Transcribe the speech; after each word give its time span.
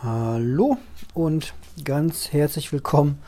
Hallo 0.00 0.76
und 1.12 1.54
ganz 1.82 2.32
herzlich 2.32 2.72
willkommen 2.72 3.20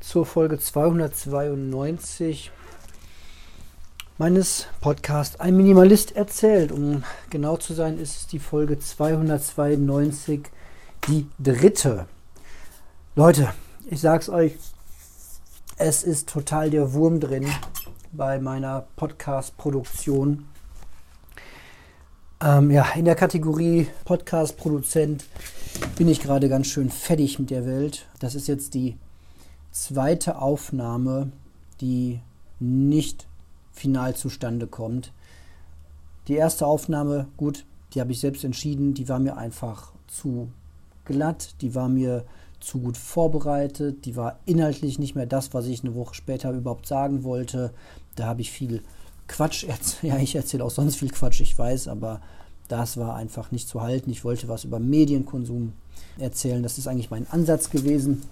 zur 0.00 0.26
Folge 0.26 0.58
292 0.58 2.50
meines 4.18 4.66
Podcasts 4.80 5.38
Ein 5.38 5.56
Minimalist 5.56 6.16
erzählt. 6.16 6.72
Um 6.72 7.04
genau 7.30 7.58
zu 7.58 7.74
sein, 7.74 7.96
ist 7.96 8.32
die 8.32 8.40
Folge 8.40 8.80
292, 8.80 10.48
die 11.06 11.28
dritte. 11.38 12.06
Leute, 13.14 13.50
ich 13.88 14.00
sag's 14.00 14.28
euch, 14.28 14.56
es 15.76 16.02
ist 16.02 16.28
total 16.28 16.70
der 16.70 16.92
Wurm 16.92 17.20
drin 17.20 17.46
bei 18.10 18.40
meiner 18.40 18.88
Podcast-Produktion. 18.96 20.48
Ähm, 22.42 22.72
ja, 22.72 22.84
in 22.96 23.04
der 23.04 23.14
Kategorie 23.14 23.86
Podcast-Produzent 24.04 25.24
bin 25.96 26.08
ich 26.08 26.20
gerade 26.20 26.48
ganz 26.48 26.66
schön 26.66 26.90
fertig 26.90 27.38
mit 27.38 27.50
der 27.50 27.66
Welt. 27.66 28.06
Das 28.18 28.34
ist 28.34 28.48
jetzt 28.48 28.74
die 28.74 28.96
zweite 29.72 30.40
Aufnahme, 30.40 31.32
die 31.80 32.20
nicht 32.60 33.26
final 33.72 34.14
zustande 34.14 34.66
kommt. 34.66 35.12
Die 36.28 36.34
erste 36.34 36.66
Aufnahme, 36.66 37.28
gut, 37.36 37.64
die 37.94 38.00
habe 38.00 38.12
ich 38.12 38.20
selbst 38.20 38.44
entschieden, 38.44 38.94
die 38.94 39.08
war 39.08 39.18
mir 39.18 39.36
einfach 39.36 39.92
zu 40.06 40.48
glatt, 41.04 41.54
die 41.60 41.74
war 41.74 41.88
mir 41.88 42.24
zu 42.60 42.80
gut 42.80 42.96
vorbereitet, 42.96 44.04
die 44.06 44.16
war 44.16 44.40
inhaltlich 44.44 44.98
nicht 44.98 45.14
mehr 45.14 45.26
das, 45.26 45.54
was 45.54 45.66
ich 45.66 45.84
eine 45.84 45.94
Woche 45.94 46.14
später 46.14 46.50
überhaupt 46.52 46.86
sagen 46.86 47.22
wollte. 47.22 47.72
Da 48.16 48.26
habe 48.26 48.40
ich 48.40 48.50
viel 48.50 48.82
Quatsch 49.28 49.64
erzählt. 49.68 50.14
Ja, 50.14 50.18
ich 50.18 50.34
erzähle 50.34 50.64
auch 50.64 50.70
sonst 50.70 50.96
viel 50.96 51.10
Quatsch, 51.10 51.40
ich 51.40 51.56
weiß, 51.56 51.88
aber 51.88 52.20
das 52.68 52.96
war 52.96 53.14
einfach 53.14 53.50
nicht 53.50 53.68
zu 53.68 53.82
halten. 53.82 54.10
Ich 54.10 54.24
wollte 54.24 54.48
was 54.48 54.64
über 54.64 54.78
Medienkonsum 54.78 55.72
erzählen. 56.18 56.62
Das 56.62 56.78
ist 56.78 56.88
eigentlich 56.88 57.10
mein 57.10 57.26
Ansatz 57.30 57.70
gewesen. 57.70 58.22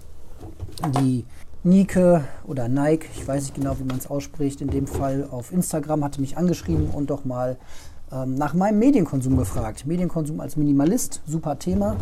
Die 1.01 1.25
Nike 1.63 2.21
oder 2.45 2.67
Nike, 2.67 3.07
ich 3.15 3.27
weiß 3.27 3.43
nicht 3.43 3.55
genau, 3.55 3.79
wie 3.79 3.83
man 3.83 3.97
es 3.97 4.07
ausspricht, 4.07 4.61
in 4.61 4.69
dem 4.69 4.85
Fall 4.85 5.27
auf 5.31 5.51
Instagram 5.51 6.03
hatte 6.03 6.21
mich 6.21 6.37
angeschrieben 6.37 6.89
und 6.91 7.09
doch 7.09 7.25
mal 7.25 7.57
ähm, 8.11 8.35
nach 8.35 8.53
meinem 8.53 8.79
Medienkonsum 8.79 9.35
gefragt. 9.37 9.85
Medienkonsum 9.85 10.39
als 10.39 10.57
Minimalist, 10.57 11.21
super 11.25 11.57
Thema. 11.57 11.97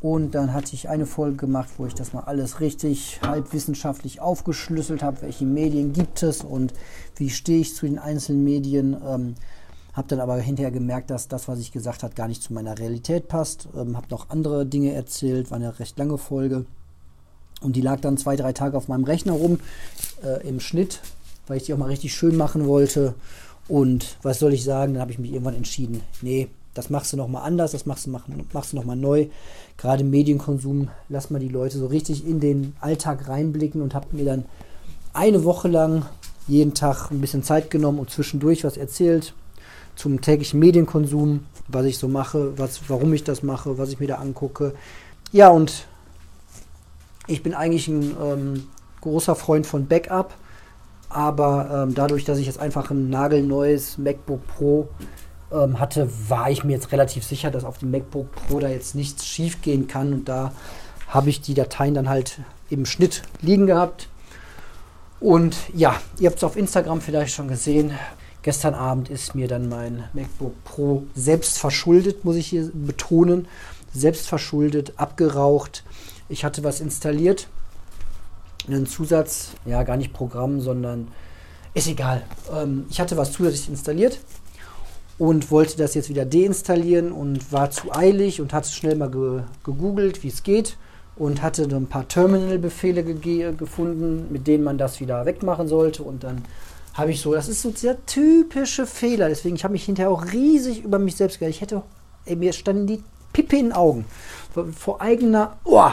Und 0.00 0.34
dann 0.34 0.54
hatte 0.54 0.74
ich 0.74 0.88
eine 0.88 1.04
Folge 1.04 1.36
gemacht, 1.36 1.68
wo 1.76 1.86
ich 1.86 1.94
das 1.94 2.14
mal 2.14 2.20
alles 2.20 2.60
richtig 2.60 3.20
halbwissenschaftlich 3.22 4.20
aufgeschlüsselt 4.20 5.02
habe, 5.02 5.20
welche 5.22 5.44
Medien 5.44 5.92
gibt 5.92 6.22
es 6.22 6.42
und 6.42 6.72
wie 7.16 7.28
stehe 7.28 7.60
ich 7.60 7.74
zu 7.74 7.86
den 7.86 7.98
einzelnen 7.98 8.42
Medien. 8.44 8.96
Ähm, 9.06 9.34
habe 9.92 10.08
dann 10.08 10.20
aber 10.20 10.36
hinterher 10.36 10.70
gemerkt, 10.70 11.10
dass 11.10 11.28
das, 11.28 11.48
was 11.48 11.58
ich 11.58 11.72
gesagt 11.72 12.02
habe, 12.02 12.14
gar 12.14 12.28
nicht 12.28 12.42
zu 12.42 12.52
meiner 12.52 12.78
Realität 12.78 13.28
passt. 13.28 13.68
Ähm, 13.76 13.96
habe 13.96 14.06
noch 14.10 14.30
andere 14.30 14.66
Dinge 14.66 14.92
erzählt, 14.92 15.50
war 15.50 15.56
eine 15.56 15.78
recht 15.78 15.98
lange 15.98 16.18
Folge. 16.18 16.64
Und 17.60 17.76
die 17.76 17.80
lag 17.80 18.00
dann 18.00 18.16
zwei, 18.16 18.36
drei 18.36 18.52
Tage 18.52 18.76
auf 18.76 18.88
meinem 18.88 19.04
Rechner 19.04 19.32
rum 19.32 19.60
äh, 20.24 20.46
im 20.48 20.60
Schnitt, 20.60 21.00
weil 21.46 21.58
ich 21.58 21.64
die 21.64 21.74
auch 21.74 21.78
mal 21.78 21.86
richtig 21.86 22.14
schön 22.14 22.36
machen 22.36 22.66
wollte. 22.66 23.14
Und 23.68 24.16
was 24.22 24.38
soll 24.38 24.52
ich 24.54 24.64
sagen, 24.64 24.94
dann 24.94 25.02
habe 25.02 25.12
ich 25.12 25.18
mich 25.18 25.32
irgendwann 25.32 25.54
entschieden, 25.54 26.02
nee, 26.22 26.48
das 26.74 26.88
machst 26.88 27.12
du 27.12 27.16
nochmal 27.16 27.42
anders, 27.44 27.72
das 27.72 27.84
machst 27.84 28.06
du, 28.06 28.10
mach, 28.10 28.26
machst 28.52 28.72
du 28.72 28.76
nochmal 28.76 28.96
neu. 28.96 29.26
Gerade 29.76 30.04
Medienkonsum, 30.04 30.88
lass 31.08 31.30
mal 31.30 31.40
die 31.40 31.48
Leute 31.48 31.78
so 31.78 31.86
richtig 31.86 32.26
in 32.26 32.40
den 32.40 32.74
Alltag 32.80 33.28
reinblicken 33.28 33.82
und 33.82 33.94
habe 33.94 34.06
mir 34.12 34.24
dann 34.24 34.44
eine 35.12 35.44
Woche 35.44 35.68
lang 35.68 36.06
jeden 36.46 36.74
Tag 36.74 37.10
ein 37.10 37.20
bisschen 37.20 37.42
Zeit 37.42 37.70
genommen 37.70 37.98
und 37.98 38.10
zwischendurch 38.10 38.64
was 38.64 38.76
erzählt 38.76 39.34
zum 40.00 40.22
täglichen 40.22 40.58
Medienkonsum, 40.58 41.44
was 41.68 41.84
ich 41.84 41.98
so 41.98 42.08
mache, 42.08 42.56
was, 42.58 42.80
warum 42.88 43.12
ich 43.12 43.22
das 43.22 43.42
mache, 43.42 43.76
was 43.76 43.90
ich 43.90 44.00
mir 44.00 44.06
da 44.06 44.14
angucke. 44.14 44.72
Ja, 45.30 45.50
und 45.50 45.86
ich 47.26 47.42
bin 47.42 47.52
eigentlich 47.52 47.86
ein 47.86 48.16
ähm, 48.18 48.64
großer 49.02 49.34
Freund 49.34 49.66
von 49.66 49.88
Backup, 49.88 50.32
aber 51.10 51.84
ähm, 51.84 51.94
dadurch, 51.94 52.24
dass 52.24 52.38
ich 52.38 52.46
jetzt 52.46 52.58
einfach 52.58 52.90
ein 52.90 53.10
nagelneues 53.10 53.98
MacBook 53.98 54.46
Pro 54.46 54.88
ähm, 55.52 55.78
hatte, 55.78 56.08
war 56.28 56.50
ich 56.50 56.64
mir 56.64 56.72
jetzt 56.72 56.92
relativ 56.92 57.22
sicher, 57.22 57.50
dass 57.50 57.64
auf 57.64 57.76
dem 57.76 57.90
MacBook 57.90 58.32
Pro 58.32 58.58
da 58.58 58.68
jetzt 58.68 58.94
nichts 58.94 59.26
schief 59.26 59.60
gehen 59.60 59.86
kann. 59.86 60.14
Und 60.14 60.28
da 60.30 60.52
habe 61.08 61.28
ich 61.28 61.42
die 61.42 61.54
Dateien 61.54 61.92
dann 61.92 62.08
halt 62.08 62.40
im 62.70 62.86
Schnitt 62.86 63.22
liegen 63.42 63.66
gehabt. 63.66 64.08
Und 65.20 65.56
ja, 65.74 65.96
ihr 66.18 66.30
habt 66.30 66.38
es 66.38 66.44
auf 66.44 66.56
Instagram 66.56 67.02
vielleicht 67.02 67.34
schon 67.34 67.48
gesehen. 67.48 67.92
Gestern 68.42 68.74
Abend 68.74 69.10
ist 69.10 69.34
mir 69.34 69.48
dann 69.48 69.68
mein 69.68 70.04
MacBook 70.14 70.64
Pro 70.64 71.04
selbst 71.14 71.58
verschuldet, 71.58 72.24
muss 72.24 72.36
ich 72.36 72.46
hier 72.46 72.70
betonen. 72.72 73.46
Selbst 73.92 74.28
verschuldet, 74.28 74.94
abgeraucht. 74.96 75.84
Ich 76.28 76.44
hatte 76.44 76.64
was 76.64 76.80
installiert. 76.80 77.48
Einen 78.66 78.86
Zusatz, 78.86 79.50
ja, 79.66 79.82
gar 79.82 79.96
nicht 79.96 80.12
Programm, 80.12 80.60
sondern 80.60 81.08
ist 81.74 81.88
egal. 81.88 82.22
Ähm, 82.54 82.86
ich 82.88 83.00
hatte 83.00 83.16
was 83.16 83.32
zusätzlich 83.32 83.68
installiert 83.68 84.20
und 85.18 85.50
wollte 85.50 85.76
das 85.76 85.94
jetzt 85.94 86.08
wieder 86.08 86.24
deinstallieren 86.24 87.12
und 87.12 87.52
war 87.52 87.70
zu 87.70 87.94
eilig 87.94 88.40
und 88.40 88.54
hatte 88.54 88.70
schnell 88.70 88.96
mal 88.96 89.10
ge 89.10 89.42
gegoogelt, 89.64 90.22
wie 90.22 90.28
es 90.28 90.42
geht 90.42 90.78
und 91.16 91.42
hatte 91.42 91.64
ein 91.64 91.86
paar 91.86 92.08
Terminal-Befehle 92.08 93.04
gefunden, 93.04 94.28
mit 94.30 94.46
denen 94.46 94.64
man 94.64 94.78
das 94.78 95.00
wieder 95.00 95.26
wegmachen 95.26 95.68
sollte 95.68 96.02
und 96.02 96.24
dann 96.24 96.42
habe 96.94 97.12
ich 97.12 97.20
so, 97.20 97.32
das 97.32 97.48
ist 97.48 97.62
so 97.62 97.70
dieser 97.70 98.04
typische 98.06 98.86
Fehler, 98.86 99.28
deswegen 99.28 99.56
ich 99.56 99.64
habe 99.64 99.72
mich 99.72 99.84
hinterher 99.84 100.10
auch 100.10 100.24
riesig 100.32 100.82
über 100.84 100.98
mich 100.98 101.16
selbst 101.16 101.38
geärgert. 101.38 101.56
Ich 101.56 101.62
hätte, 101.62 101.82
ey, 102.24 102.36
mir 102.36 102.52
standen 102.52 102.86
die 102.86 103.02
Pippe 103.32 103.56
in 103.56 103.66
den 103.66 103.72
Augen. 103.72 104.04
Vor, 104.52 104.66
vor 104.72 105.00
eigener, 105.00 105.56
oh, 105.64 105.90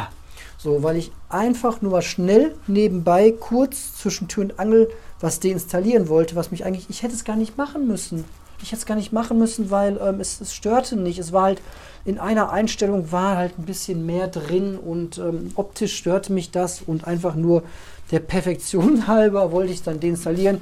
so, 0.57 0.81
weil 0.81 0.97
ich 0.97 1.11
einfach 1.29 1.81
nur 1.81 2.01
schnell 2.01 2.55
nebenbei 2.65 3.31
kurz 3.31 3.95
zwischen 3.97 4.27
Tür 4.27 4.45
und 4.45 4.59
Angel 4.59 4.89
was 5.19 5.39
deinstallieren 5.39 6.09
wollte, 6.09 6.35
was 6.35 6.51
mich 6.51 6.65
eigentlich, 6.65 6.89
ich 6.89 7.03
hätte 7.03 7.13
es 7.13 7.23
gar 7.23 7.35
nicht 7.35 7.57
machen 7.57 7.87
müssen 7.87 8.25
ich 8.61 8.73
es 8.73 8.85
gar 8.85 8.95
nicht 8.95 9.13
machen 9.13 9.37
müssen, 9.37 9.69
weil 9.69 9.99
ähm, 10.01 10.19
es, 10.19 10.41
es, 10.41 10.53
störte 10.53 10.95
nicht. 10.95 11.19
Es 11.19 11.31
war 11.31 11.43
halt 11.43 11.61
in 12.05 12.19
einer 12.19 12.51
Einstellung 12.51 13.11
war 13.11 13.37
halt 13.37 13.57
ein 13.59 13.65
bisschen 13.65 14.05
mehr 14.05 14.27
drin 14.27 14.77
und 14.77 15.17
ähm, 15.17 15.51
optisch 15.55 15.95
störte 15.95 16.31
mich 16.33 16.51
das 16.51 16.81
und 16.81 17.05
einfach 17.05 17.35
nur 17.35 17.63
der 18.11 18.19
Perfektion 18.19 19.07
halber 19.07 19.51
wollte 19.51 19.73
ich 19.73 19.83
dann 19.83 19.99
deinstallieren. 19.99 20.61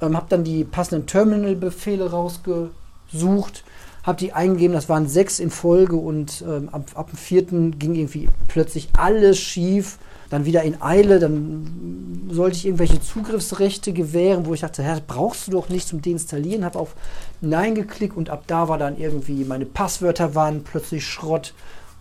Ähm, 0.00 0.16
habe 0.16 0.26
dann 0.28 0.44
die 0.44 0.64
passenden 0.64 1.06
Terminal-Befehle 1.06 2.10
rausgesucht, 2.10 3.64
habe 4.02 4.18
die 4.18 4.32
eingegeben, 4.32 4.74
das 4.74 4.88
waren 4.88 5.08
sechs 5.08 5.38
in 5.38 5.50
Folge 5.50 5.96
und 5.96 6.42
ähm, 6.46 6.68
ab, 6.70 6.84
ab 6.94 7.10
dem 7.10 7.18
vierten 7.18 7.78
ging 7.78 7.94
irgendwie 7.94 8.28
plötzlich 8.48 8.88
alles 8.96 9.38
schief 9.38 9.98
dann 10.30 10.44
wieder 10.44 10.62
in 10.62 10.80
Eile, 10.80 11.18
dann 11.18 12.28
sollte 12.30 12.56
ich 12.56 12.64
irgendwelche 12.64 13.02
Zugriffsrechte 13.02 13.92
gewähren, 13.92 14.46
wo 14.46 14.54
ich 14.54 14.60
dachte, 14.60 14.82
das 14.82 15.00
brauchst 15.00 15.48
du 15.48 15.50
doch 15.50 15.68
nicht 15.68 15.88
zum 15.88 16.00
Deinstallieren, 16.00 16.64
habe 16.64 16.78
auf 16.78 16.94
Nein 17.40 17.74
geklickt 17.74 18.16
und 18.16 18.30
ab 18.30 18.44
da 18.46 18.68
war 18.68 18.78
dann 18.78 18.96
irgendwie, 18.96 19.44
meine 19.44 19.66
Passwörter 19.66 20.34
waren 20.34 20.62
plötzlich 20.62 21.04
Schrott, 21.04 21.52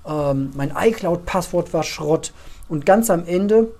ähm, 0.05 0.51
mein 0.55 0.71
iCloud-Passwort 0.75 1.73
war 1.73 1.83
Schrott 1.83 2.31
und 2.69 2.85
ganz 2.85 3.09
am 3.09 3.25
Ende 3.25 3.71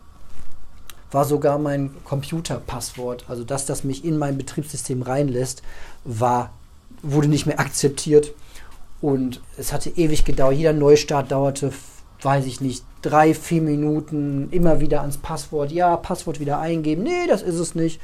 war 1.12 1.26
sogar 1.26 1.60
mein 1.60 1.92
Computerpasswort, 2.04 3.26
also 3.28 3.44
das, 3.44 3.66
das 3.68 3.84
mich 3.84 4.04
in 4.04 4.18
mein 4.18 4.38
Betriebssystem 4.38 5.04
reinlässt, 5.04 5.62
war, 6.04 6.52
wurde 7.04 7.28
nicht 7.28 7.46
mehr 7.46 7.60
akzeptiert. 7.60 8.34
Und 9.02 9.42
es 9.58 9.72
hatte 9.72 9.90
ewig 9.92 10.26
gedauert. 10.26 10.56
Jeder 10.56 10.74
Neustart 10.74 11.32
dauerte 11.32 11.72
weiß 12.22 12.46
ich 12.46 12.60
nicht, 12.60 12.84
drei, 13.02 13.34
vier 13.34 13.62
Minuten 13.62 14.50
immer 14.52 14.80
wieder 14.80 15.02
ans 15.02 15.18
Passwort. 15.18 15.72
Ja, 15.72 15.98
Passwort 15.98 16.40
wieder 16.40 16.60
eingeben. 16.60 17.04
Nee, 17.04 17.28
das 17.28 17.42
ist 17.42 17.60
es 17.60 17.76
nicht. 17.76 18.00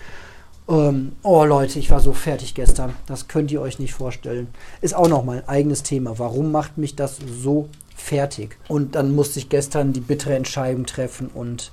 Ähm, 0.68 1.14
oh 1.22 1.44
Leute, 1.44 1.78
ich 1.80 1.92
war 1.92 2.00
so 2.00 2.14
fertig 2.14 2.56
gestern. 2.56 2.96
Das 3.06 3.28
könnt 3.28 3.52
ihr 3.52 3.62
euch 3.62 3.80
nicht 3.80 3.94
vorstellen. 3.94 4.48
Ist 4.82 4.96
auch 4.96 5.08
noch 5.08 5.24
mal 5.24 5.38
ein 5.38 5.50
eigenes 5.50 5.84
Thema. 5.84 6.18
Warum 6.18 6.52
macht 6.52 6.78
mich 6.78 6.96
das 6.96 7.18
so 7.18 7.70
fertig? 7.96 8.58
Und 8.68 8.96
dann 8.96 9.14
musste 9.14 9.40
ich 9.40 9.50
gestern 9.50 9.94
die 9.94 10.00
bittere 10.00 10.36
Entscheidung 10.36 10.86
treffen 10.86 11.30
und 11.34 11.72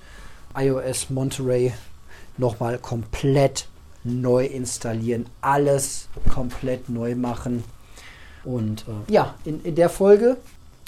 iOS 0.54 1.10
Monterey 1.10 1.72
nochmal 2.36 2.78
komplett 2.78 3.66
neu 4.04 4.44
installieren. 4.44 5.26
Alles 5.40 6.08
komplett 6.28 6.88
neu 6.88 7.14
machen. 7.14 7.64
Und 8.44 8.84
äh, 8.88 9.12
ja, 9.12 9.34
in, 9.44 9.62
in 9.62 9.74
der 9.74 9.88
Folge 9.88 10.36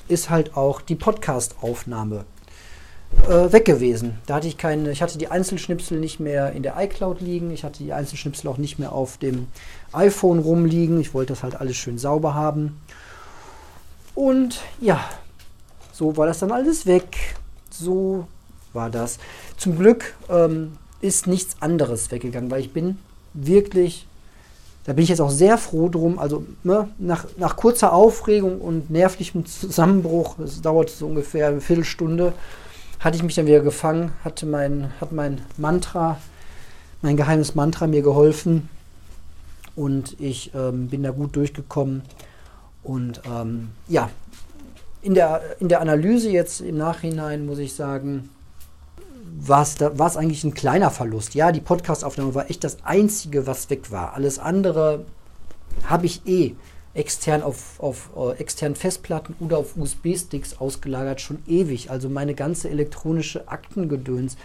ist 0.09 0.31
halt 0.31 0.57
auch 0.57 0.81
die 0.81 0.95
Podcast-Aufnahme 0.95 2.25
äh, 3.29 3.53
weg 3.53 3.65
gewesen. 3.65 4.19
Da 4.27 4.35
hatte 4.37 4.49
ich 4.49 4.59
keine, 4.59 4.91
ich 4.91 5.03
hatte 5.03 5.19
die 5.19 5.29
Einzelschnipsel 5.29 5.99
nicht 5.99 6.21
mehr 6.21 6.53
in 6.53 6.63
der 6.63 6.75
iCloud 6.79 7.21
liegen, 7.21 7.51
ich 7.51 7.65
hatte 7.65 7.83
die 7.83 7.93
Einzelschnipsel 7.93 8.49
auch 8.51 8.59
nicht 8.59 8.79
mehr 8.79 8.93
auf 8.93 9.17
dem 9.19 9.49
iPhone 9.93 10.39
rumliegen. 10.39 11.01
Ich 11.01 11.15
wollte 11.15 11.33
das 11.33 11.43
halt 11.43 11.57
alles 11.57 11.77
schön 11.77 11.99
sauber 11.99 12.35
haben. 12.35 12.81
Und 14.15 14.61
ja, 14.81 15.05
so 15.93 16.17
war 16.17 16.27
das 16.27 16.39
dann 16.39 16.53
alles 16.53 16.87
weg. 16.87 17.37
So 17.71 18.27
war 18.73 18.91
das. 18.91 19.19
Zum 19.57 19.79
Glück 19.79 20.15
ähm, 20.29 20.73
ist 21.01 21.27
nichts 21.27 21.57
anderes 21.61 22.11
weggegangen, 22.11 22.51
weil 22.51 22.61
ich 22.61 22.73
bin 22.73 22.99
wirklich 23.33 24.07
da 24.85 24.93
bin 24.93 25.03
ich 25.03 25.09
jetzt 25.09 25.21
auch 25.21 25.31
sehr 25.31 25.57
froh 25.59 25.89
drum. 25.89 26.19
Also 26.19 26.45
ne, 26.63 26.89
nach, 26.99 27.27
nach 27.37 27.57
kurzer 27.57 27.93
Aufregung 27.93 28.61
und 28.61 28.91
nervlichem 28.91 29.47
Zusammenbruch, 29.47 30.39
es 30.39 30.61
dauerte 30.61 30.93
so 30.93 31.07
ungefähr 31.07 31.49
eine 31.49 31.61
Viertelstunde, 31.61 32.35
hatte 33.01 33.17
ich 33.17 33.23
mich 33.23 33.35
dann 33.35 33.47
wieder 33.47 33.61
gefangen, 33.61 34.13
hatte 34.25 34.47
mein, 34.47 34.93
hat 35.01 35.13
mein 35.13 35.41
Mantra, 35.57 36.19
mein 37.03 37.17
geheimes 37.17 37.55
Mantra 37.55 37.87
mir 37.87 38.03
geholfen 38.03 38.69
und 39.75 40.19
ich 40.21 40.53
ähm, 40.55 40.89
bin 40.89 41.03
da 41.03 41.11
gut 41.11 41.35
durchgekommen. 41.37 42.03
Und 42.83 43.23
ähm, 43.27 43.71
ja, 43.89 44.11
in 45.01 45.15
der, 45.15 45.41
in 45.61 45.69
der 45.69 45.81
Analyse 45.81 46.31
jetzt 46.31 46.61
im 46.61 46.77
Nachhinein 46.77 47.47
muss 47.47 47.59
ich 47.59 47.75
sagen, 47.75 48.29
war 49.37 49.63
es 49.63 50.17
eigentlich 50.17 50.45
ein 50.45 50.55
kleiner 50.55 50.91
Verlust. 50.91 51.35
Ja, 51.35 51.51
die 51.53 51.61
Podcastaufnahme 51.61 52.35
war 52.35 52.51
echt 52.51 52.63
das 52.65 52.85
Einzige, 52.85 53.47
was 53.47 53.69
weg 53.71 53.91
war. 53.91 54.15
Alles 54.15 54.39
andere 54.39 55.05
habe 55.85 56.07
ich 56.07 56.27
eh 56.27 56.55
extern 56.95 57.43
auf, 57.43 57.81
auf 57.81 58.11
uh, 58.17 58.31
externen 58.31 58.77
Festplatten 58.77 59.35
oder 59.41 59.59
auf 59.59 59.77
USB-Sticks 59.77 60.59
ausgelagert, 60.59 61.21
schon 61.21 61.43
ewig. 61.47 61.91
Also 61.91 62.09
meine 62.09 62.35
ganze 62.35 62.71
elektronische 62.71 63.49
Aktengedöns, 63.49 64.37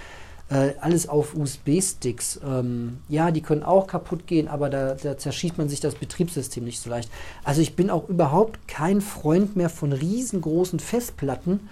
äh, 0.50 0.72
alles 0.82 1.08
auf 1.08 1.36
USB-Sticks. 1.36 2.40
Ähm, 2.44 3.00
ja, 3.08 3.30
die 3.30 3.42
können 3.42 3.62
auch 3.62 3.86
kaputt 3.86 4.26
gehen, 4.26 4.48
aber 4.48 4.72
da, 4.72 4.96
da 4.96 5.18
zerschießt 5.18 5.60
man 5.60 5.70
sich 5.70 5.80
das 5.80 5.94
Betriebssystem 5.96 6.64
nicht 6.64 6.80
so 6.80 6.90
leicht. 6.90 7.12
Also 7.44 7.62
ich 7.62 7.76
bin 7.76 7.92
auch 7.92 8.10
überhaupt 8.10 8.68
kein 8.68 9.02
Freund 9.02 9.56
mehr 9.56 9.70
von 9.70 9.94
riesengroßen 9.94 10.80
Festplatten. 10.80 11.70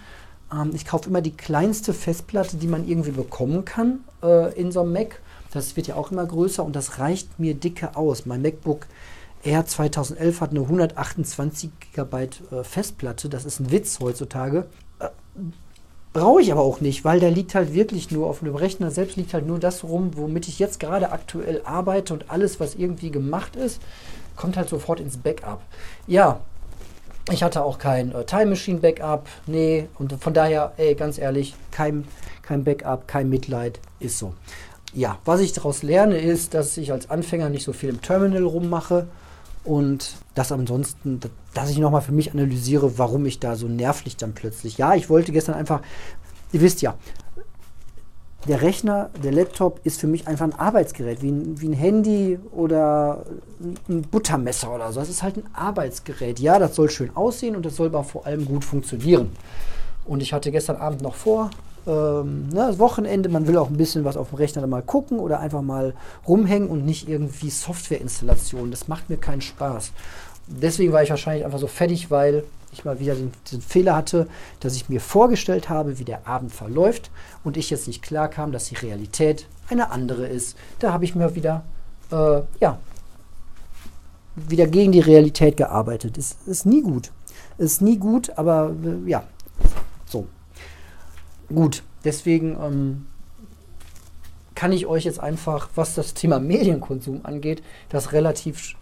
Ähm, 0.51 0.71
ich 0.73 0.85
kaufe 0.85 1.09
immer 1.09 1.21
die 1.21 1.35
kleinste 1.35 1.93
Festplatte, 1.93 2.57
die 2.57 2.67
man 2.67 2.87
irgendwie 2.87 3.11
bekommen 3.11 3.65
kann 3.65 3.99
äh, 4.23 4.53
in 4.59 4.71
so 4.71 4.81
einem 4.81 4.93
Mac. 4.93 5.21
Das 5.51 5.75
wird 5.75 5.87
ja 5.87 5.95
auch 5.95 6.11
immer 6.11 6.25
größer 6.25 6.63
und 6.63 6.75
das 6.75 6.99
reicht 6.99 7.39
mir 7.39 7.53
dicke 7.53 7.95
aus. 7.95 8.25
Mein 8.25 8.41
MacBook 8.41 8.87
Air 9.43 9.65
2011 9.65 10.41
hat 10.41 10.51
eine 10.51 10.61
128 10.61 11.69
GB 11.93 12.17
äh, 12.51 12.63
Festplatte. 12.63 13.29
Das 13.29 13.45
ist 13.45 13.59
ein 13.59 13.71
Witz 13.71 13.99
heutzutage. 13.99 14.67
Äh, 14.99 15.09
Brauche 16.13 16.41
ich 16.41 16.51
aber 16.51 16.61
auch 16.61 16.81
nicht, 16.81 17.05
weil 17.05 17.19
da 17.19 17.27
liegt 17.27 17.53
halt 17.53 17.75
wirklich 17.75 18.09
nur 18.09 18.27
auf 18.27 18.39
dem 18.39 18.55
Rechner 18.55 18.89
selbst 18.89 19.17
liegt 19.17 19.35
halt 19.35 19.45
nur 19.45 19.59
das 19.59 19.83
rum, 19.83 20.11
womit 20.15 20.47
ich 20.47 20.57
jetzt 20.57 20.79
gerade 20.79 21.11
aktuell 21.11 21.61
arbeite 21.63 22.11
und 22.11 22.31
alles, 22.31 22.59
was 22.59 22.73
irgendwie 22.73 23.11
gemacht 23.11 23.55
ist, 23.55 23.79
kommt 24.35 24.57
halt 24.57 24.67
sofort 24.67 24.99
ins 24.99 25.17
Backup. 25.17 25.61
Ja, 26.07 26.39
ich 27.31 27.43
hatte 27.43 27.63
auch 27.63 27.77
kein 27.77 28.13
äh, 28.13 28.23
Time 28.25 28.47
Machine 28.47 28.79
Backup, 28.79 29.27
nee, 29.45 29.87
und 29.99 30.13
von 30.21 30.33
daher, 30.33 30.73
ey, 30.77 30.95
ganz 30.95 31.17
ehrlich, 31.17 31.55
kein, 31.71 32.05
kein 32.41 32.63
Backup, 32.63 33.07
kein 33.07 33.29
Mitleid, 33.29 33.79
ist 33.99 34.19
so. 34.19 34.33
Ja, 34.93 35.19
was 35.25 35.41
ich 35.41 35.53
daraus 35.53 35.83
lerne, 35.83 36.17
ist, 36.17 36.53
dass 36.53 36.77
ich 36.77 36.91
als 36.91 37.09
Anfänger 37.09 37.49
nicht 37.49 37.63
so 37.63 37.73
viel 37.73 37.89
im 37.89 38.01
Terminal 38.01 38.43
rummache 38.43 39.07
und 39.63 40.15
das 40.33 40.51
ansonsten, 40.51 41.19
dass 41.53 41.69
ich 41.69 41.77
nochmal 41.77 42.01
für 42.01 42.13
mich 42.13 42.31
analysiere, 42.31 42.97
warum 42.97 43.25
ich 43.25 43.39
da 43.39 43.55
so 43.55 43.67
nervlich 43.67 44.15
dann 44.15 44.33
plötzlich. 44.33 44.77
Ja, 44.77 44.95
ich 44.95 45.09
wollte 45.09 45.33
gestern 45.33 45.55
einfach, 45.55 45.81
ihr 46.53 46.61
wisst 46.61 46.81
ja, 46.81 46.95
der 48.47 48.61
Rechner, 48.61 49.09
der 49.23 49.31
Laptop 49.31 49.79
ist 49.83 49.99
für 49.99 50.07
mich 50.07 50.27
einfach 50.27 50.45
ein 50.45 50.53
Arbeitsgerät, 50.53 51.21
wie 51.21 51.31
ein, 51.31 51.59
wie 51.59 51.67
ein 51.67 51.73
Handy 51.73 52.39
oder 52.51 53.25
ein 53.89 54.01
Buttermesser 54.03 54.73
oder 54.73 54.91
so. 54.91 54.99
Das 54.99 55.09
ist 55.09 55.23
halt 55.23 55.37
ein 55.37 55.45
Arbeitsgerät. 55.53 56.39
Ja, 56.39 56.59
das 56.59 56.75
soll 56.75 56.89
schön 56.89 57.15
aussehen 57.15 57.55
und 57.55 57.65
das 57.65 57.75
soll 57.75 57.87
aber 57.87 58.03
vor 58.03 58.25
allem 58.25 58.45
gut 58.45 58.63
funktionieren. 58.63 59.31
Und 60.05 60.21
ich 60.21 60.33
hatte 60.33 60.51
gestern 60.51 60.77
Abend 60.77 61.01
noch 61.01 61.15
vor, 61.15 61.49
ähm, 61.85 62.47
ne, 62.49 62.67
das 62.67 62.79
Wochenende, 62.79 63.29
man 63.29 63.47
will 63.47 63.57
auch 63.57 63.69
ein 63.69 63.77
bisschen 63.77 64.05
was 64.05 64.17
auf 64.17 64.29
dem 64.29 64.37
Rechner 64.37 64.65
mal 64.67 64.81
gucken 64.81 65.19
oder 65.19 65.39
einfach 65.39 65.61
mal 65.61 65.93
rumhängen 66.27 66.69
und 66.69 66.85
nicht 66.85 67.09
irgendwie 67.09 67.49
Softwareinstallationen. 67.49 68.71
Das 68.71 68.87
macht 68.87 69.09
mir 69.09 69.17
keinen 69.17 69.41
Spaß. 69.41 69.91
Deswegen 70.47 70.93
war 70.93 71.03
ich 71.03 71.09
wahrscheinlich 71.09 71.45
einfach 71.45 71.59
so 71.59 71.67
fertig, 71.67 72.09
weil 72.09 72.43
ich 72.77 72.85
mal 72.85 72.99
wieder 72.99 73.15
den, 73.15 73.31
den, 73.51 73.61
Fehler 73.61 73.95
hatte, 73.95 74.27
dass 74.59 74.75
ich 74.75 74.89
mir 74.89 75.01
vorgestellt 75.01 75.69
habe, 75.69 75.99
wie 75.99 76.05
der 76.05 76.27
Abend 76.27 76.51
verläuft 76.51 77.11
und 77.43 77.57
ich 77.57 77.69
jetzt 77.69 77.87
nicht 77.87 78.01
klar 78.01 78.29
kam, 78.29 78.51
dass 78.51 78.65
die 78.65 78.75
Realität 78.75 79.47
eine 79.69 79.91
andere 79.91 80.27
ist. 80.27 80.57
Da 80.79 80.93
habe 80.93 81.05
ich 81.05 81.15
mir 81.15 81.35
wieder, 81.35 81.63
äh, 82.11 82.41
ja, 82.59 82.79
wieder 84.35 84.67
gegen 84.67 84.91
die 84.91 84.99
Realität 84.99 85.57
gearbeitet. 85.57 86.17
Ist, 86.17 86.47
ist 86.47 86.65
nie 86.65 86.81
gut. 86.81 87.11
Ist 87.57 87.81
nie 87.81 87.97
gut, 87.97 88.31
aber 88.37 88.73
äh, 88.83 89.09
ja, 89.09 89.23
so. 90.05 90.27
Gut, 91.49 91.83
deswegen 92.03 92.57
ähm, 92.61 93.07
kann 94.53 94.71
ich 94.71 94.85
euch 94.85 95.05
jetzt 95.05 95.19
einfach, 95.19 95.69
was 95.75 95.95
das 95.95 96.13
Thema 96.13 96.39
Medienkonsum 96.39 97.21
angeht, 97.23 97.63
das 97.89 98.11
relativ 98.13 98.75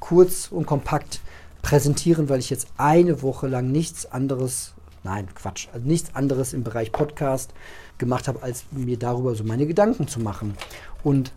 kurz 0.00 0.48
und 0.50 0.66
kompakt 0.66 1.20
präsentieren, 1.62 2.28
weil 2.28 2.40
ich 2.40 2.50
jetzt 2.50 2.66
eine 2.76 3.22
Woche 3.22 3.46
lang 3.46 3.70
nichts 3.70 4.06
anderes, 4.06 4.74
nein, 5.04 5.28
Quatsch, 5.34 5.68
also 5.72 5.86
nichts 5.86 6.14
anderes 6.14 6.52
im 6.52 6.64
Bereich 6.64 6.92
Podcast 6.92 7.54
gemacht 7.98 8.28
habe, 8.28 8.42
als 8.42 8.64
mir 8.72 8.98
darüber 8.98 9.34
so 9.34 9.44
meine 9.44 9.66
Gedanken 9.66 10.08
zu 10.08 10.20
machen. 10.20 10.54
Und 11.02 11.32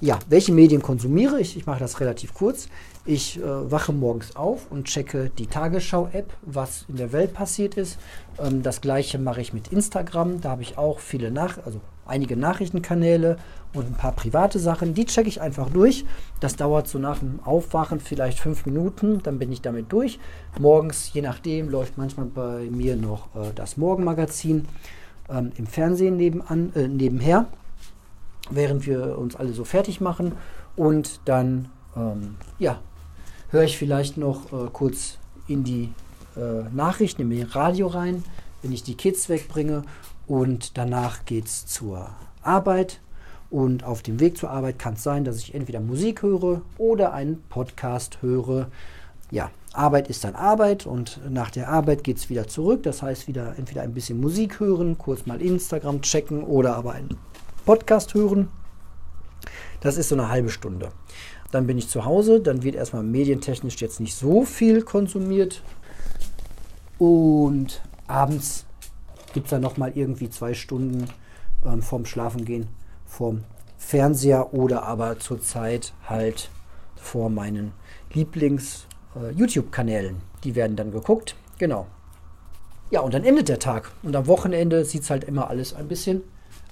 ja, 0.00 0.18
welche 0.28 0.52
Medien 0.52 0.82
konsumiere 0.82 1.40
ich? 1.40 1.56
Ich 1.56 1.66
mache 1.66 1.80
das 1.80 2.00
relativ 2.00 2.34
kurz. 2.34 2.68
Ich 3.04 3.38
äh, 3.38 3.70
wache 3.70 3.92
morgens 3.92 4.36
auf 4.36 4.66
und 4.70 4.84
checke 4.84 5.30
die 5.38 5.46
Tagesschau-App, 5.46 6.32
was 6.42 6.84
in 6.88 6.96
der 6.96 7.12
Welt 7.12 7.32
passiert 7.32 7.76
ist. 7.76 7.98
Ähm, 8.38 8.62
das 8.62 8.80
gleiche 8.80 9.18
mache 9.18 9.40
ich 9.40 9.52
mit 9.52 9.68
Instagram. 9.68 10.40
Da 10.40 10.50
habe 10.50 10.62
ich 10.62 10.76
auch 10.76 10.98
viele 10.98 11.30
nach, 11.30 11.58
also 11.64 11.80
einige 12.04 12.36
Nachrichtenkanäle 12.36 13.38
und 13.72 13.86
ein 13.86 13.94
paar 13.94 14.12
private 14.12 14.58
Sachen. 14.58 14.92
Die 14.94 15.06
checke 15.06 15.28
ich 15.28 15.40
einfach 15.40 15.70
durch. 15.70 16.04
Das 16.40 16.56
dauert 16.56 16.88
so 16.88 16.98
nach 16.98 17.20
dem 17.20 17.40
Aufwachen 17.44 18.00
vielleicht 18.00 18.38
fünf 18.38 18.66
Minuten. 18.66 19.22
Dann 19.22 19.38
bin 19.38 19.50
ich 19.50 19.62
damit 19.62 19.92
durch. 19.92 20.18
Morgens, 20.58 21.12
je 21.12 21.22
nachdem, 21.22 21.70
läuft 21.70 21.96
manchmal 21.96 22.26
bei 22.26 22.68
mir 22.70 22.96
noch 22.96 23.26
äh, 23.34 23.52
das 23.54 23.76
Morgenmagazin 23.76 24.66
ähm, 25.30 25.52
im 25.56 25.66
Fernsehen 25.66 26.16
nebenan, 26.16 26.72
äh, 26.74 26.86
nebenher 26.86 27.46
während 28.50 28.86
wir 28.86 29.18
uns 29.18 29.36
alle 29.36 29.52
so 29.52 29.64
fertig 29.64 30.00
machen. 30.00 30.32
Und 30.76 31.20
dann, 31.24 31.68
ähm, 31.96 32.36
ja, 32.58 32.80
höre 33.50 33.64
ich 33.64 33.78
vielleicht 33.78 34.16
noch 34.16 34.52
äh, 34.52 34.68
kurz 34.72 35.18
in 35.48 35.64
die 35.64 35.92
äh, 36.36 36.62
Nachrichten 36.74 37.30
im 37.30 37.46
Radio 37.50 37.86
rein, 37.86 38.24
wenn 38.62 38.72
ich 38.72 38.82
die 38.82 38.94
Kids 38.94 39.28
wegbringe. 39.28 39.82
Und 40.26 40.76
danach 40.76 41.24
geht 41.24 41.46
es 41.46 41.66
zur 41.66 42.10
Arbeit. 42.42 43.00
Und 43.48 43.84
auf 43.84 44.02
dem 44.02 44.18
Weg 44.18 44.36
zur 44.36 44.50
Arbeit 44.50 44.78
kann 44.78 44.94
es 44.94 45.02
sein, 45.02 45.24
dass 45.24 45.38
ich 45.38 45.54
entweder 45.54 45.80
Musik 45.80 46.22
höre 46.22 46.62
oder 46.78 47.12
einen 47.12 47.42
Podcast 47.48 48.20
höre. 48.20 48.68
Ja, 49.30 49.50
Arbeit 49.72 50.08
ist 50.08 50.24
dann 50.24 50.34
Arbeit 50.34 50.86
und 50.86 51.20
nach 51.30 51.50
der 51.50 51.68
Arbeit 51.68 52.02
geht 52.02 52.16
es 52.16 52.28
wieder 52.28 52.48
zurück. 52.48 52.82
Das 52.82 53.02
heißt, 53.02 53.28
wieder 53.28 53.54
entweder 53.56 53.82
ein 53.82 53.94
bisschen 53.94 54.20
Musik 54.20 54.58
hören, 54.58 54.98
kurz 54.98 55.26
mal 55.26 55.40
Instagram 55.40 56.02
checken 56.02 56.42
oder 56.42 56.76
aber 56.76 56.92
einen 56.92 57.16
Podcast 57.66 58.14
hören. 58.14 58.48
Das 59.80 59.98
ist 59.98 60.08
so 60.08 60.14
eine 60.14 60.30
halbe 60.30 60.48
Stunde. 60.48 60.88
Dann 61.50 61.66
bin 61.66 61.76
ich 61.76 61.88
zu 61.88 62.06
Hause, 62.06 62.40
dann 62.40 62.62
wird 62.62 62.76
erstmal 62.76 63.02
medientechnisch 63.02 63.76
jetzt 63.82 64.00
nicht 64.00 64.14
so 64.14 64.44
viel 64.44 64.82
konsumiert. 64.82 65.62
Und 66.98 67.82
abends 68.06 68.64
gibt 69.34 69.46
es 69.46 69.50
dann 69.50 69.60
nochmal 69.60 69.92
irgendwie 69.94 70.30
zwei 70.30 70.54
Stunden 70.54 71.04
ähm, 71.66 71.82
vorm 71.82 72.06
Schlafengehen 72.06 72.68
vorm 73.04 73.44
Fernseher 73.78 74.54
oder 74.54 74.84
aber 74.84 75.18
zurzeit 75.18 75.92
halt 76.08 76.50
vor 76.96 77.28
meinen 77.30 77.72
Lieblings-YouTube-Kanälen. 78.12 80.16
Äh, 80.16 80.20
Die 80.44 80.54
werden 80.54 80.76
dann 80.76 80.92
geguckt. 80.92 81.34
Genau. 81.58 81.86
Ja, 82.90 83.00
und 83.00 83.14
dann 83.14 83.24
endet 83.24 83.48
der 83.48 83.58
Tag. 83.58 83.90
Und 84.02 84.14
am 84.14 84.26
Wochenende 84.26 84.84
sieht 84.84 85.02
es 85.02 85.08
halt 85.10 85.24
immer 85.24 85.48
alles 85.50 85.74
ein 85.74 85.88
bisschen 85.88 86.22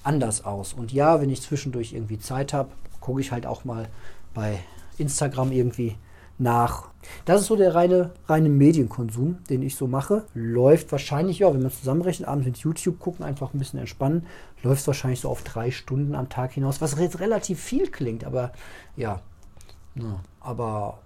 anders 0.04 0.44
aus. 0.44 0.72
Und 0.72 0.92
ja, 0.92 1.20
wenn 1.20 1.30
ich 1.30 1.42
zwischendurch 1.42 1.92
irgendwie 1.92 2.18
Zeit 2.18 2.52
habe, 2.52 2.70
gucke 3.00 3.20
ich 3.20 3.32
halt 3.32 3.46
auch 3.46 3.64
mal 3.64 3.88
bei 4.32 4.60
Instagram 4.98 5.52
irgendwie 5.52 5.96
nach. 6.38 6.88
Das 7.24 7.42
ist 7.42 7.46
so 7.46 7.56
der 7.56 7.74
reine, 7.74 8.10
reine 8.26 8.48
Medienkonsum, 8.48 9.38
den 9.48 9.62
ich 9.62 9.76
so 9.76 9.86
mache. 9.86 10.24
Läuft 10.34 10.90
wahrscheinlich, 10.90 11.40
ja, 11.40 11.52
wenn 11.52 11.62
man 11.62 11.70
zusammenrechnet, 11.70 12.28
abends 12.28 12.46
mit 12.46 12.58
YouTube 12.58 12.98
gucken, 12.98 13.24
einfach 13.24 13.52
ein 13.52 13.58
bisschen 13.58 13.78
entspannen, 13.78 14.26
läuft 14.62 14.86
wahrscheinlich 14.86 15.20
so 15.20 15.28
auf 15.28 15.42
drei 15.42 15.70
Stunden 15.70 16.14
am 16.14 16.28
Tag 16.28 16.52
hinaus, 16.52 16.80
was 16.80 16.98
jetzt 16.98 17.20
relativ 17.20 17.60
viel 17.60 17.90
klingt, 17.90 18.24
aber 18.24 18.52
ja, 18.96 19.20
ja 19.94 20.20
aber 20.40 20.98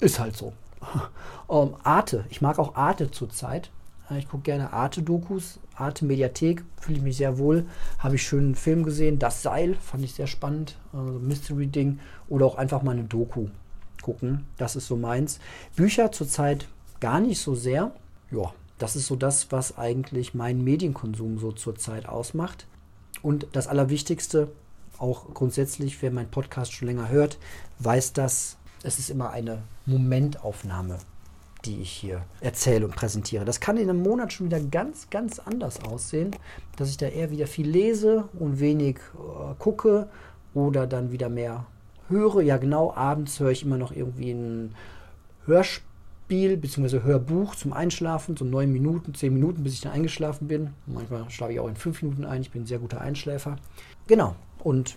ist 0.00 0.18
halt 0.18 0.36
so. 0.36 0.52
um, 1.46 1.68
ähm, 1.68 1.76
Arte, 1.82 2.24
ich 2.30 2.40
mag 2.40 2.58
auch 2.58 2.74
Arte 2.74 3.10
zurzeit. 3.10 3.70
Ich 4.18 4.28
gucke 4.28 4.44
gerne 4.44 4.72
Arte-Dokus, 4.72 5.58
Arte-Mediathek, 5.76 6.64
fühle 6.80 6.98
ich 6.98 7.02
mich 7.04 7.16
sehr 7.16 7.38
wohl. 7.38 7.66
Habe 7.98 8.16
ich 8.16 8.22
schönen 8.22 8.54
Film 8.54 8.84
gesehen, 8.84 9.18
Das 9.18 9.42
Seil, 9.42 9.74
fand 9.76 10.04
ich 10.04 10.14
sehr 10.14 10.26
spannend, 10.26 10.78
also 10.92 11.18
Mystery-Ding. 11.18 11.98
Oder 12.28 12.46
auch 12.46 12.56
einfach 12.56 12.82
mal 12.82 12.92
eine 12.92 13.04
Doku 13.04 13.48
gucken, 14.02 14.44
das 14.58 14.76
ist 14.76 14.88
so 14.88 14.96
meins. 14.96 15.38
Bücher 15.76 16.12
zurzeit 16.12 16.68
gar 17.00 17.20
nicht 17.20 17.40
so 17.40 17.54
sehr. 17.54 17.92
Ja, 18.30 18.52
das 18.78 18.96
ist 18.96 19.06
so 19.06 19.16
das, 19.16 19.50
was 19.50 19.78
eigentlich 19.78 20.34
meinen 20.34 20.62
Medienkonsum 20.62 21.38
so 21.38 21.52
zurzeit 21.52 22.06
ausmacht. 22.06 22.66
Und 23.22 23.46
das 23.52 23.68
Allerwichtigste, 23.68 24.48
auch 24.98 25.32
grundsätzlich, 25.32 26.02
wer 26.02 26.10
meinen 26.10 26.30
Podcast 26.30 26.72
schon 26.72 26.88
länger 26.88 27.08
hört, 27.08 27.38
weiß 27.78 28.12
das. 28.12 28.56
Es 28.82 28.98
ist 28.98 29.10
immer 29.10 29.30
eine 29.30 29.62
Momentaufnahme, 29.86 30.98
die 31.64 31.80
ich 31.80 31.90
hier 31.90 32.24
erzähle 32.40 32.86
und 32.86 32.94
präsentiere. 32.94 33.44
Das 33.44 33.60
kann 33.60 33.76
in 33.76 33.88
einem 33.88 34.02
Monat 34.02 34.32
schon 34.32 34.46
wieder 34.46 34.60
ganz, 34.60 35.10
ganz 35.10 35.38
anders 35.38 35.82
aussehen, 35.84 36.34
dass 36.76 36.90
ich 36.90 36.96
da 36.96 37.06
eher 37.06 37.30
wieder 37.30 37.46
viel 37.46 37.68
lese 37.68 38.24
und 38.38 38.60
wenig 38.60 38.96
äh, 38.96 39.54
gucke 39.58 40.08
oder 40.54 40.86
dann 40.86 41.12
wieder 41.12 41.28
mehr 41.28 41.66
höre. 42.08 42.42
Ja, 42.42 42.56
genau, 42.56 42.92
abends 42.94 43.40
höre 43.40 43.50
ich 43.50 43.64
immer 43.64 43.78
noch 43.78 43.92
irgendwie 43.92 44.32
ein 44.32 44.74
Hörspiel 45.46 46.56
bzw. 46.56 47.02
Hörbuch 47.02 47.54
zum 47.54 47.72
Einschlafen, 47.72 48.36
so 48.36 48.44
neun 48.44 48.72
Minuten, 48.72 49.14
zehn 49.14 49.32
Minuten, 49.32 49.64
bis 49.64 49.74
ich 49.74 49.80
dann 49.80 49.92
eingeschlafen 49.92 50.48
bin. 50.48 50.70
Manchmal 50.86 51.28
schlafe 51.30 51.52
ich 51.52 51.60
auch 51.60 51.68
in 51.68 51.76
fünf 51.76 52.02
Minuten 52.02 52.24
ein. 52.24 52.42
Ich 52.42 52.50
bin 52.50 52.62
ein 52.62 52.66
sehr 52.66 52.78
guter 52.78 53.00
Einschläfer. 53.00 53.56
Genau. 54.06 54.36
Und 54.58 54.96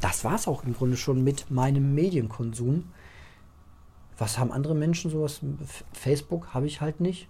das 0.00 0.24
war 0.24 0.34
es 0.34 0.48
auch 0.48 0.64
im 0.64 0.74
Grunde 0.74 0.96
schon 0.96 1.22
mit 1.22 1.50
meinem 1.50 1.94
Medienkonsum. 1.94 2.84
Was 4.20 4.38
haben 4.38 4.52
andere 4.52 4.74
Menschen 4.74 5.10
sowas? 5.10 5.40
Facebook 5.94 6.52
habe 6.52 6.66
ich 6.66 6.82
halt 6.82 7.00
nicht. 7.00 7.26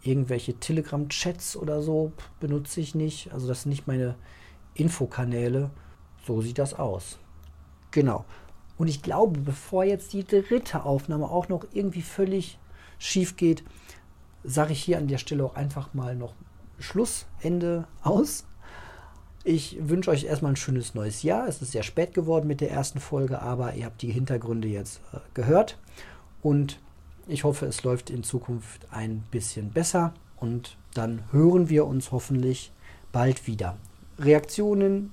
Irgendwelche 0.00 0.58
Telegram-Chats 0.58 1.58
oder 1.58 1.82
so 1.82 2.10
benutze 2.40 2.80
ich 2.80 2.94
nicht. 2.94 3.34
Also 3.34 3.46
das 3.46 3.62
sind 3.62 3.70
nicht 3.70 3.86
meine 3.86 4.16
Infokanäle. 4.72 5.70
So 6.26 6.40
sieht 6.40 6.58
das 6.58 6.72
aus. 6.72 7.18
Genau. 7.90 8.24
Und 8.78 8.88
ich 8.88 9.02
glaube, 9.02 9.40
bevor 9.40 9.84
jetzt 9.84 10.14
die 10.14 10.24
dritte 10.24 10.84
Aufnahme 10.84 11.30
auch 11.30 11.50
noch 11.50 11.66
irgendwie 11.74 12.00
völlig 12.00 12.58
schief 12.98 13.36
geht, 13.36 13.62
sage 14.42 14.72
ich 14.72 14.82
hier 14.82 14.96
an 14.96 15.08
der 15.08 15.18
Stelle 15.18 15.44
auch 15.44 15.54
einfach 15.54 15.92
mal 15.92 16.16
noch 16.16 16.32
Schluss, 16.78 17.26
Ende 17.42 17.86
aus. 18.02 18.46
Ich 19.48 19.76
wünsche 19.78 20.10
euch 20.10 20.24
erstmal 20.24 20.54
ein 20.54 20.56
schönes 20.56 20.96
neues 20.96 21.22
Jahr. 21.22 21.46
Es 21.46 21.62
ist 21.62 21.70
sehr 21.70 21.84
spät 21.84 22.14
geworden 22.14 22.48
mit 22.48 22.60
der 22.60 22.72
ersten 22.72 22.98
Folge, 22.98 23.40
aber 23.40 23.74
ihr 23.74 23.84
habt 23.84 24.02
die 24.02 24.10
Hintergründe 24.10 24.66
jetzt 24.66 25.00
äh, 25.12 25.18
gehört. 25.34 25.78
Und 26.42 26.80
ich 27.28 27.44
hoffe, 27.44 27.66
es 27.66 27.84
läuft 27.84 28.10
in 28.10 28.24
Zukunft 28.24 28.88
ein 28.90 29.22
bisschen 29.30 29.70
besser. 29.70 30.14
Und 30.34 30.76
dann 30.94 31.22
hören 31.30 31.68
wir 31.68 31.86
uns 31.86 32.10
hoffentlich 32.10 32.72
bald 33.12 33.46
wieder. 33.46 33.76
Reaktionen, 34.18 35.12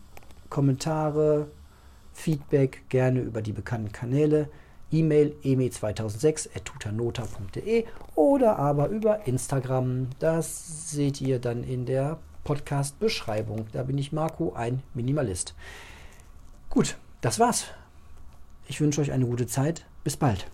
Kommentare, 0.50 1.46
Feedback 2.12 2.90
gerne 2.90 3.20
über 3.20 3.44
die 3.44 3.54
bekannten 3.54 3.92
Kanäle. 3.92 4.50
E-Mail 4.92 5.36
eme2006.tutanota.de 5.44 7.86
oder 8.16 8.58
aber 8.58 8.88
über 8.88 9.28
Instagram. 9.28 10.08
Das 10.18 10.90
seht 10.90 11.22
ihr 11.22 11.38
dann 11.38 11.64
in 11.64 11.86
der 11.86 12.18
Podcast-Beschreibung. 12.44 13.68
Da 13.72 13.84
bin 13.84 13.98
ich 13.98 14.12
Marco, 14.12 14.54
ein 14.54 14.84
Minimalist. 14.94 15.56
Gut, 16.70 16.98
das 17.22 17.40
war's. 17.40 17.68
Ich 18.68 18.82
wünsche 18.82 19.02
euch 19.02 19.12
eine 19.12 19.26
gute 19.26 19.48
Zeit. 19.48 19.86
Bis 20.04 20.18
bald. 20.18 20.46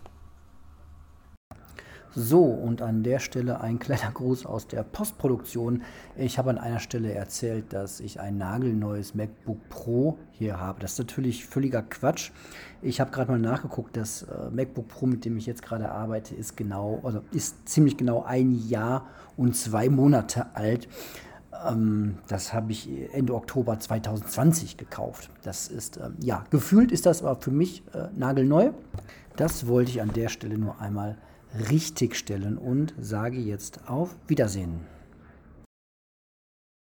So, 2.15 2.43
und 2.43 2.81
an 2.81 3.03
der 3.03 3.19
Stelle 3.19 3.61
ein 3.61 3.77
kleiner 3.77 4.11
Gruß 4.11 4.47
aus 4.47 4.65
der 4.65 4.81
Postproduktion. 4.81 5.83
Ich 6.17 6.39
habe 6.39 6.49
an 6.49 6.57
einer 6.57 6.79
Stelle 6.79 7.13
erzählt, 7.13 7.71
dass 7.71 7.99
ich 7.99 8.19
ein 8.19 8.39
nagelneues 8.39 9.13
MacBook 9.13 9.69
Pro 9.69 10.17
hier 10.31 10.59
habe. 10.59 10.79
Das 10.79 10.93
ist 10.93 10.99
natürlich 10.99 11.45
völliger 11.45 11.83
Quatsch. 11.83 12.31
Ich 12.81 12.99
habe 12.99 13.11
gerade 13.11 13.31
mal 13.31 13.39
nachgeguckt, 13.39 13.95
das 13.95 14.23
äh, 14.23 14.49
MacBook 14.49 14.87
Pro, 14.87 15.05
mit 15.05 15.23
dem 15.23 15.37
ich 15.37 15.45
jetzt 15.45 15.61
gerade 15.61 15.91
arbeite, 15.91 16.33
ist 16.33 16.57
genau, 16.57 16.99
also 17.03 17.21
ist 17.31 17.69
ziemlich 17.69 17.95
genau 17.95 18.23
ein 18.23 18.67
Jahr 18.67 19.05
und 19.37 19.55
zwei 19.55 19.87
Monate 19.87 20.47
alt. 20.55 20.87
Ähm, 21.67 22.17
das 22.27 22.53
habe 22.53 22.71
ich 22.71 22.89
Ende 23.13 23.33
Oktober 23.33 23.79
2020 23.79 24.77
gekauft. 24.77 25.29
Das 25.43 25.67
ist, 25.67 25.97
ähm, 25.97 26.15
ja, 26.19 26.45
gefühlt 26.49 26.91
ist 26.91 27.05
das 27.05 27.23
aber 27.23 27.41
für 27.41 27.51
mich 27.51 27.83
äh, 27.93 28.07
nagelneu. 28.15 28.71
Das 29.35 29.67
wollte 29.67 29.91
ich 29.91 30.01
an 30.01 30.11
der 30.13 30.29
Stelle 30.29 30.57
nur 30.57 30.79
einmal 30.81 31.17
richtigstellen 31.69 32.57
und 32.57 32.93
sage 32.99 33.37
jetzt 33.37 33.89
auf 33.89 34.15
Wiedersehen. 34.27 34.81